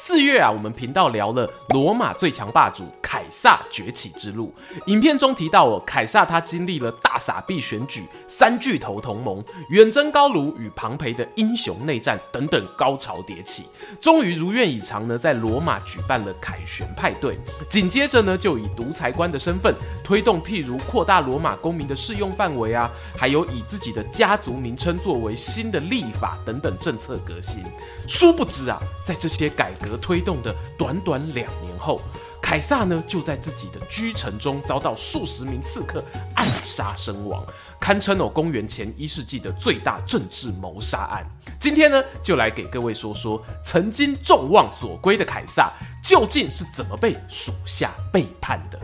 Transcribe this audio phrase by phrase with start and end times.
[0.00, 4.54] 四月啊，我们频道聊了罗马最强霸主凯撒崛起之路。
[4.86, 13.64] 影片中提到哦，凯撒他经历了大傻币选举、三巨头同盟、远征高卢与庞培的英雄内战等等高潮迭起，
[14.00, 17.36] 终于如愿以偿呢，在罗马举办了凯旋派对。
[17.68, 27.64] 紧接着呢，就以独裁官的身份推动譬如扩大罗马公民的适用范围啊，还有以自己的家族名称作为新的立法等等政策革新。
[28.06, 29.87] 殊不知啊，在这些改革。
[29.90, 32.00] 而推动的短短两年后，
[32.42, 36.02] 凯撒呢就在自己的居城中遭到数十名刺客
[36.34, 37.44] 暗杀身亡，
[37.80, 41.26] 堪称哦公元前一世纪的最大政治谋杀案。
[41.60, 48.78] 今天呢就来给各位说说，曾经众望所归的凯撒究竟是怎么被属下背叛的。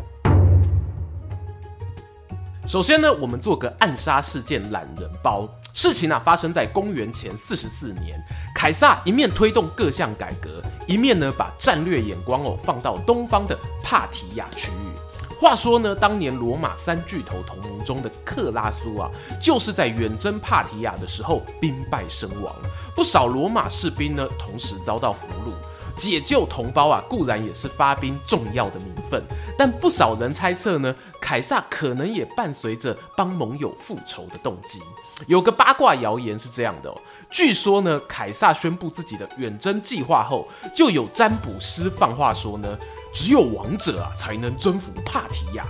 [2.67, 5.47] 首先呢，我们做个暗杀事件懒人包。
[5.75, 8.19] 事情啊，发生在公元前四十四年，
[8.55, 15.37] 凯撒一面推动各项改革，一面呢把战略眼光哦放到东方的帕提亚区域。
[15.39, 19.11] 话说呢，当年罗马三巨头同盟中的克拉苏啊，
[19.42, 22.55] 就是在远征帕提亚的时候兵败身亡，
[22.95, 25.53] 不少罗马士兵呢同时遭到俘虏。
[25.97, 29.23] 解救同胞啊，固然也是发兵重要的名分，
[29.56, 34.83] 但不少人猜测呢，凯撒可能也伴随着帮盟友复仇的动机。
[35.28, 42.77] 有个八卦谣言是这样的哦，据说呢，凯撒宣布自己的远征计划后，就有占卜师放话说呢，
[43.12, 45.64] 只有王者啊才能征服帕提亚。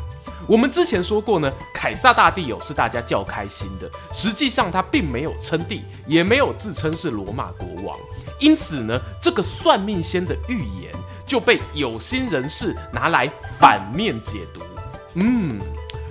[0.47, 7.99] 我们之前说过呢，凯撒大帝哦是大家较开心的，实际上他并没有称帝，也没有自称是罗马国王，
[8.39, 10.93] 因此呢，这个算命仙的预言
[11.27, 14.61] 就被有心人士拿来反面解读。
[15.15, 15.61] 嗯，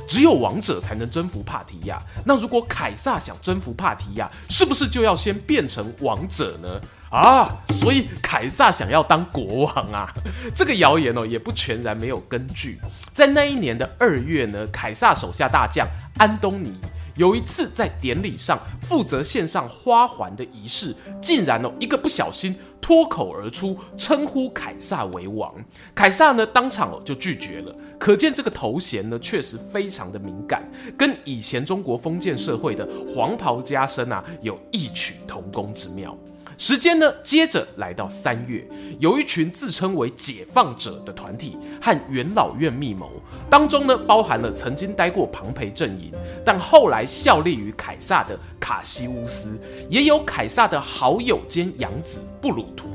[0.08, 6.80] 只有王者才能征服帕提亚，那如果凯撒想征服帕提亚，是不是就要先变成王者呢？
[7.12, 10.12] 啊，所以凯撒想要当国王啊？
[10.56, 12.80] 这个谣言哦，也不全然没有根据。
[13.14, 16.74] 在那一年的二月呢，凯撒手下大将安东尼
[17.16, 25.54] 有一次在典礼上负责献上花环的仪式，竟然哦一个不小心脱口而出称呼凯撒为王。
[25.94, 36.18] 凯撒呢当场哦就拒绝了，可见这个头衔呢确实非常的敏感，跟以前中国封建社会的黄袍加身啊有异曲同工之妙。
[36.66, 38.66] 时间呢，接着来到三月，
[38.98, 43.12] 有一群自称为解放者的团体和元老院密谋，
[43.50, 46.10] 当中呢包含了曾经待过庞培阵营，
[46.46, 49.60] 但后来效力于凯撒的卡西乌斯，
[49.90, 52.88] 也有凯撒的好友兼养子布鲁图。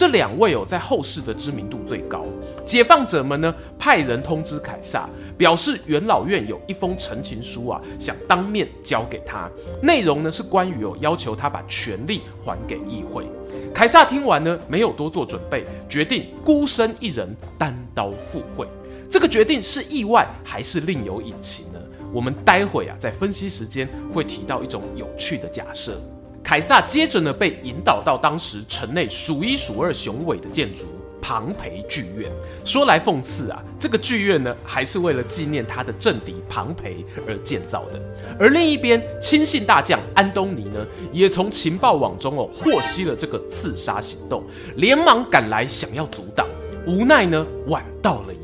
[0.00, 2.24] 这两位哦，在后世的知名度最高。
[2.64, 5.06] 解放者们呢，派人通知凯撒，
[5.36, 9.46] 表示元老院有一封陈情书啊，想当面交给他。
[9.82, 13.26] 内容呢是关于哦，要求他把权力还给议会。
[13.74, 17.28] 凯撒听完呢，没有多做准备，决定孤身一人
[17.58, 18.66] 单刀赴会。
[19.10, 21.80] 这个决定是意外还是另有隐情呢？
[22.10, 26.00] 我们待会啊，在分析时间会提到一种有趣的假设。
[26.42, 30.86] 凯撒接着呢，被引导到当时城内数一数二雄伟的建筑。
[31.22, 32.32] 庞培剧院，
[32.64, 38.00] 说来讽刺啊，这个剧院呢，还是为了纪念他的政敌庞培而建造的。
[38.38, 44.42] 而另一边，亲信大将安东尼呢，也从情报网中哦获悉了这个刺杀行动，
[44.76, 46.48] 连忙赶来想要阻挡，
[46.86, 48.34] 无奈呢晚到了。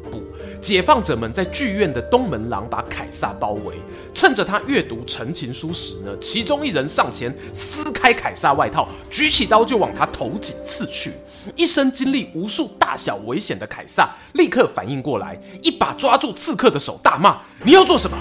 [0.61, 3.77] 解放者们在剧院的东门廊把凯撒包围，
[4.15, 11.13] 趁着他阅读陈情书时呢，其中一人上前撕开凯撒外套，举起刀就往他头颈刺去。
[11.55, 18.17] 一生经历无数大小危险的凯撒立刻反应过来，一把抓住刺客的手，大骂：“你要做什么？”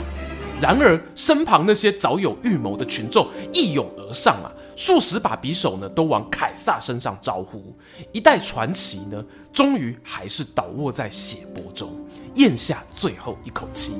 [0.61, 7.75] 然而身旁那些早有预谋的群众一拥而上啊，数十把匕首呢都往凯撒身上招呼。
[8.13, 9.21] 一代传奇呢，
[9.51, 11.89] 终于还是倒卧在血泊中，
[12.35, 13.93] 咽下最后一口气。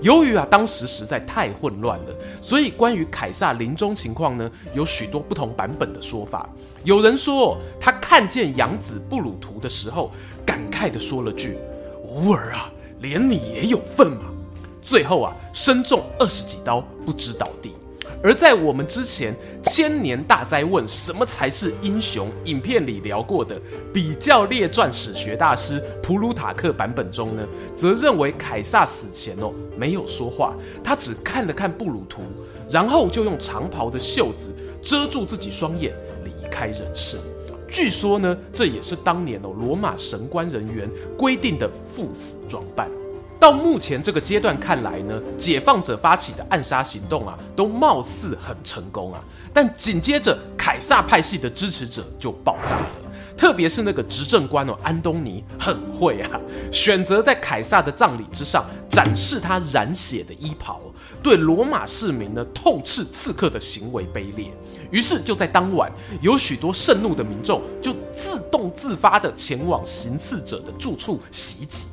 [0.00, 6.48] 由于啊，当时实在太混乱了，所以关于凯撒临终情况呢，有许多不同版本的说法。
[6.84, 10.12] 有人说，他看见养子布鲁图的时候，
[10.46, 11.58] 感慨地说了句
[12.06, 12.70] ：“吾儿啊，
[13.00, 14.26] 连你也有份吗？”
[14.80, 17.72] 最后啊，身中二十几刀，不知倒地。
[18.22, 19.34] 而在我们之前
[19.64, 23.60] 千年大灾问什么才是英雄影片里聊过的
[23.92, 32.22] 比较列传史学大师普鲁塔克版本中呢，则认为凯撒死前哦没有说话，他只看了看布鲁图，
[32.68, 34.50] 然后就用长袍的袖子
[34.82, 35.94] 遮住自己双眼
[36.24, 37.18] 离开人世。
[37.68, 42.88] 据说呢，这也是当年哦罗马神官人员规定的赴死装扮。
[43.40, 49.22] 到目前这个阶段看来呢，解放者发起的暗杀行动啊，都貌似很成功啊。
[49.54, 52.90] 但紧接着，凯撒派系的支持者就爆炸了，
[53.36, 56.40] 特别是那个执政官哦，安东尼很会啊，
[56.72, 60.80] 选择在凯撒的葬礼之上展示他染血的衣袍，
[61.22, 64.52] 对罗马市民呢痛斥刺客的行为卑劣。
[64.90, 65.90] 于是就在当晚，
[66.20, 71.86] 有许多盛怒的民众就自动自发地前往行刺者的住处袭击。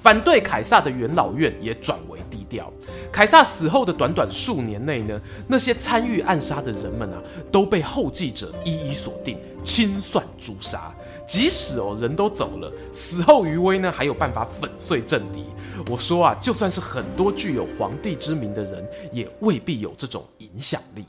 [0.00, 2.72] 反对凯撒的元老院也转为低调。
[3.12, 10.92] 凯撒死后的短短数年内呢，那些参与暗杀的人们啊，都被后继者一一锁定、清算诛杀。
[11.26, 15.44] 即使哦人都走了，死后余威呢，还有办法粉碎政敌。
[15.88, 21.04] 我说啊，就算是很多具有皇帝之名的人，也未必有这种影响力。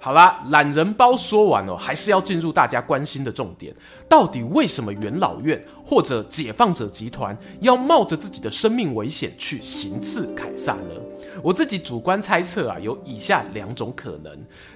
[0.00, 3.74] 好啦，懒人包说完哦，还是要进入大家关心的重点。
[4.08, 10.94] 到底为什么元老院或者解放者集团要冒着自己的生命危险去行刺凯撒呢？
[11.42, 14.32] 我自己主观猜测啊，有以下两种可能。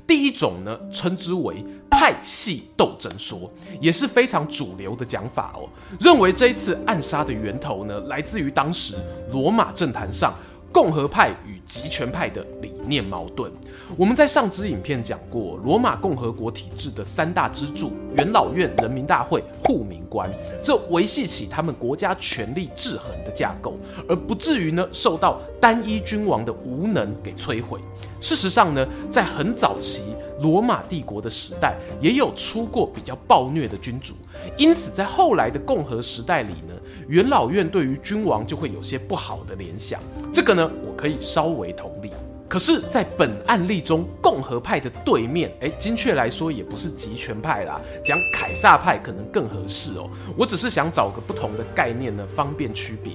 [0.07, 3.49] 第一种呢，称之为派系斗争说，
[3.81, 5.69] 也是非常主流的讲法哦。
[6.01, 8.97] 认为这一次暗杀的源头呢，来自于当时
[9.31, 10.35] 罗马政坛上。
[10.73, 13.53] 共和派与极权派的理念矛盾，
[13.97, 20.31] 我们在上支影片讲过，罗马共和国体制的三大支柱——元老院、人民大会、护民官，
[20.63, 23.75] 这维系起他们国家权力制衡的架构，
[24.09, 27.79] 而不至于呢受到单一君王的无能给摧毁。
[28.19, 34.15] 事实上呢，在很早期罗马帝国的时代，也有出过比较暴虐的君主，
[34.57, 36.72] 因此在后来的共和时代里呢。
[37.09, 40.01] 元老院对于君王就会有些不好的联想，
[40.33, 42.11] 这个呢，我可以稍微同理。
[42.49, 50.09] 可是，在本案例中，共和派的对面，诶，精确来说也不是集权派啦，讲凯撒派可能更合适哦。
[50.37, 53.15] 我只是想找个不同的概念呢，方便区别。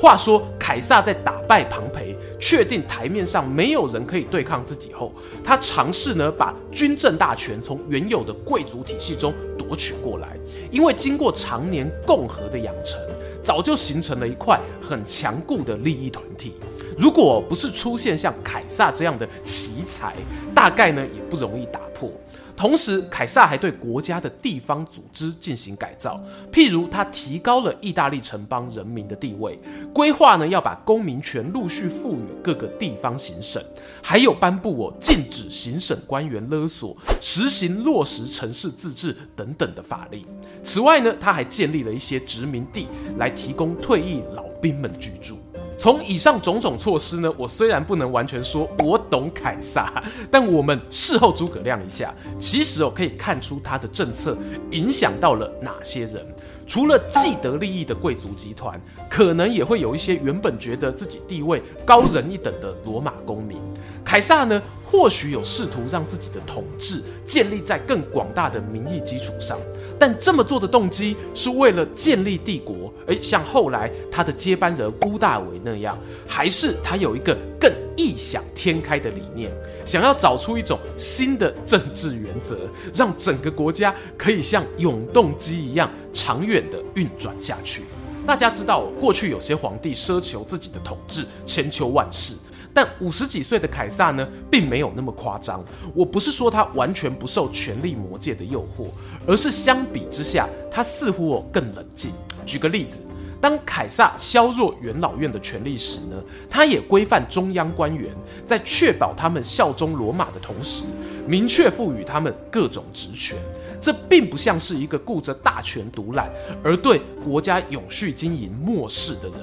[0.00, 5.12] 话说，凯撒在打败庞培，确定台面上没有人可以对抗自己后，
[5.42, 10.36] 他尝试呢把军政大权从原有的贵族体系中夺取过来，
[10.70, 13.00] 因为经过常年共和的养成，
[13.42, 16.54] 早就形成了一块很强固的利益团体。
[16.96, 20.14] 如果不是出现像凯撒这样的奇才，
[20.54, 22.10] 大概呢也不容易打破。
[22.58, 26.20] 同时，凯撒还对国家的地方组织进行改造，
[26.52, 29.56] 譬如他提高了意大利城邦人民的地位，
[29.94, 33.62] 规划呢要把公民权陆续赋予各个地方行省，
[34.02, 40.26] 还有颁布我禁止行省官员勒索、实行落实城市自治等等的法令。
[40.64, 42.88] 此外呢，他还建立了一些殖民地
[43.18, 45.38] 来提供退役老兵们居住。
[45.78, 54.36] 从以上种种措施呢，我虽然不能完全说我懂凯撒， 但我们事后诸葛亮一下，其实哦可以看出他的政策
[54.72, 56.26] 影响到了哪些人。
[56.68, 58.78] 除了既得利益的贵族集团，
[59.08, 63.58] 可能也会有一些原本觉得自己地位高人一等的罗马公民。
[64.04, 69.58] 凯撒呢，或许有试图让自己的统治建立在更广大的民意基础上，
[69.98, 79.50] 但这么做的动机是为了建立帝国，诶，像后来他的接班人屋大维那样，还是他有一个更异想天开的理念？
[79.84, 82.56] 想要找出一种新的政治原则，
[82.94, 87.82] 让整个国家可以像永动机一样长远的运转下去。
[88.24, 92.34] 大家知道，过去有些皇帝奢求自己的统治千秋万世，
[92.72, 95.64] 但五十几岁的凯撒呢，并没有那么夸张。
[95.92, 98.86] 我不是说他完全不受权力魔戒的诱惑，
[99.26, 102.12] 而是相比之下，他似乎更冷静。
[102.46, 103.00] 举个例子。
[103.40, 106.16] 当凯撒削弱元老院的权力时呢，
[106.50, 108.12] 他也规范中央官员，
[108.44, 110.84] 在确保他们效忠罗马的同时，
[111.26, 113.36] 明确赋予他们各种职权。
[113.80, 116.28] 这并不像是一个顾着大权独揽
[116.64, 119.34] 而对国家永续经营漠视的人。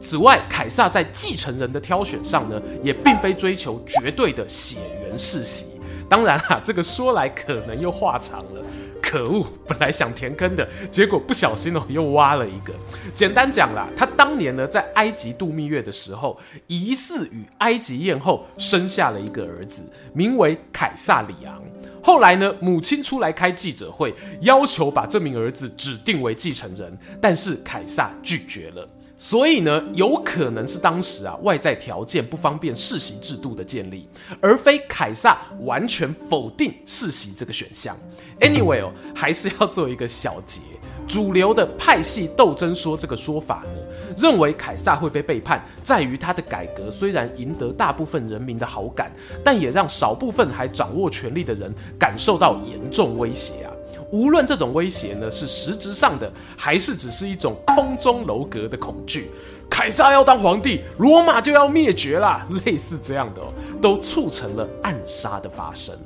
[0.00, 5.66] 此外，凯撒在继承人的挑选上呢，也并非追求绝对的血缘世袭。
[6.08, 8.64] 当然啊，这个说来可能又话长了。
[9.02, 9.44] 可恶！
[9.68, 12.72] 本来想填坑的，结果不小心哦，又挖了一个。
[13.14, 19.82] 简单讲啦，他当年呢在埃及度蜜月的时候，疑似与埃及艳后生下了一个儿子，
[20.14, 21.62] 名为凯撒里昂。
[22.02, 28.88] 后来呢，母亲出来开记者会，要求把这名儿子指定为继承人，但是凯撒拒绝了。
[29.24, 34.08] 所以呢，有可能是当时啊外在条件不方便世袭制度的建立，
[34.40, 37.96] 而非凯撒完全否定世袭这个选项。
[38.40, 40.60] Anyway 哦，还是要做一个小结。
[41.06, 49.12] 主流的派系斗争说这个说法呢，认为凯撒会被背叛，在于他的改革虽然赢得大部分人民的好感，
[49.44, 53.71] 但也让少部分还掌握权力的人感受到严重威胁啊。
[54.12, 59.30] 无论这种威胁呢是实质上的，还是只是一种空中楼阁的恐惧，
[59.70, 63.40] 凯撒要当皇帝，罗马就要灭绝啦，类似这样的，
[63.80, 65.96] 都促成了暗杀的发生。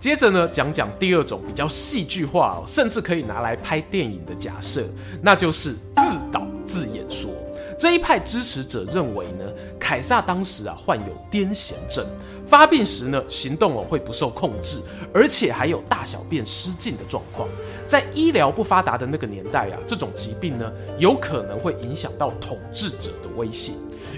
[0.00, 4.84] 接着呢，讲讲第二种比较戏剧化，甚至可以拿来拍电影的假设，
[5.22, 7.30] 那就是自导自演说。
[7.78, 9.44] 这一派支持者认为呢，
[9.78, 12.06] 凯撒当时啊患有癫痫症，
[12.46, 14.80] 发病时呢行动哦会不受控制，
[15.16, 17.48] 而且还有大小便失禁的状况。
[17.88, 23.76] 在医疗不发达的那个年代啊，这种疾病呢有可能会影响到统治者的威信。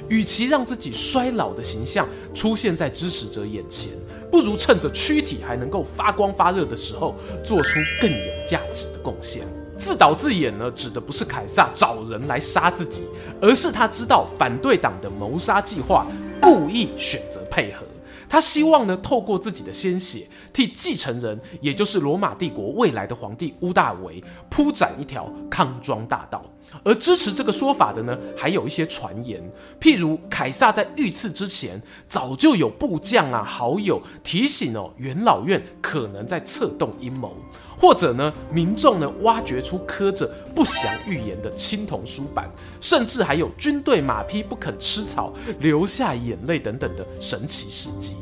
[0.08, 3.92] 与其让自己衰老的形象出现在支持者眼前，
[4.28, 7.14] 不如趁着躯体还能够发光发热的时候，
[7.44, 9.42] 做出更有价值的贡献。
[9.76, 13.04] 自导自演呢，指的不是凯撒找人来杀自己，
[13.40, 16.04] 而是他知道反对党的谋杀计划，
[16.40, 17.84] 故意选择配合。
[18.30, 20.26] 他希望呢，透过自己的鲜血，
[20.58, 26.44] 替继承人，也就是罗马帝国未来的皇帝屋大维铺展一条康庄大道。
[26.82, 29.40] 而支持这个说法的呢，还有一些传言，
[29.80, 37.36] 譬如凯撒在遇刺之前，早就有部将啊、好友提醒哦，元老院可能在策动阴谋，
[37.78, 42.50] 或者呢，民众呢挖掘出刻着不祥预言的青铜书板，
[42.80, 48.16] 甚至还有军队马匹不肯吃草，流下眼泪等等的神奇事迹。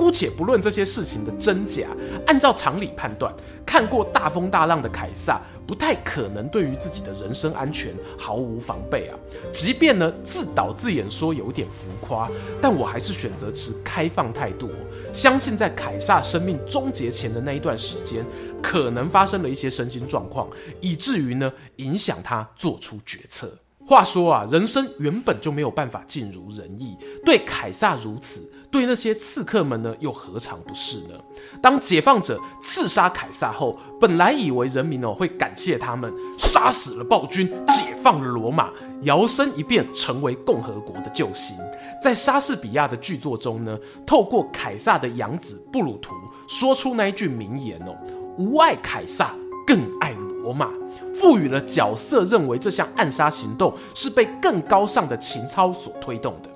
[0.00, 1.88] 姑且不论这些事情的真假，
[2.26, 3.30] 按照常理判断，
[3.66, 9.18] 看过大风大浪的凯撒不太可能对于自己的人身安全毫无防备啊。
[9.52, 12.30] 即便呢自导自演说有点浮夸，
[12.62, 14.70] 但我还是选择持开放态度，
[15.12, 18.24] 相信在凯撒生命终结前的那一段时间，
[18.62, 20.48] 可能发生了一些身心状况，
[20.80, 23.52] 以至于呢影响他做出决策。
[23.90, 28.48] 话说啊，人生原本就没有办法尽如人意，对凯撒如此。
[28.70, 31.14] 对那些刺客们呢，又何尝不是呢？
[31.60, 38.70] 当解放者刺杀凯撒后，本来以为人民哦会感谢他们，杀死了暴君，解放了罗马，
[39.02, 41.56] 摇身一变成为共和国的救星。
[42.00, 46.14] 在莎士比亚的剧作中呢，透过凯撒的养子布鲁图
[46.46, 47.96] 说出那一句名言哦
[48.38, 49.34] ：“吾爱凯撒，
[49.70, 50.10] 更爱
[50.42, 50.68] 罗马。”
[51.14, 56.50] 赋予了角色认为这项暗杀行动是被更高尚的情操所推动的。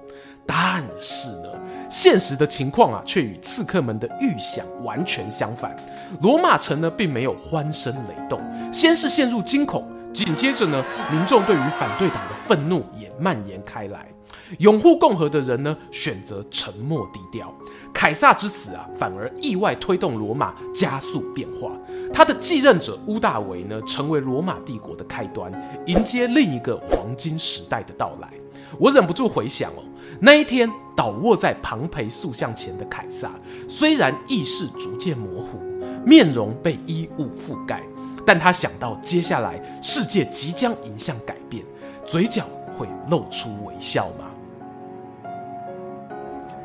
[0.47, 1.49] 但是呢？
[1.90, 5.76] 现实的情况啊，却与刺客们的预想完全相反。
[6.23, 8.40] 罗马城呢，并没有欢声雷动，
[8.73, 14.09] 先是陷入惊恐，紧接着呢，民众对于反对党的愤怒也蔓延开来。
[14.59, 17.52] 拥护共和的人呢，选择沉默低调。
[17.93, 21.71] 凯撒之死啊，反而意外推动罗马加速变化。
[22.12, 25.52] 他的继任者屋大维呢，成为罗马帝国的开端，
[25.87, 28.28] 迎接另一个黄金时代的到来。
[28.78, 29.85] 我忍不住回想哦。
[30.21, 33.33] 那一天，倒卧在庞培塑像前的凯撒，
[33.69, 35.59] 虽然意识逐渐模糊，
[36.04, 37.83] 面容被衣物覆盖，
[38.25, 41.64] 但他想到接下来世界即将迎向改变，
[42.07, 42.45] 嘴角
[42.76, 44.24] 会露出微笑吗？